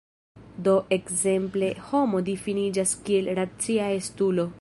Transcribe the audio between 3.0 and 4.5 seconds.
kiel "racia estulo".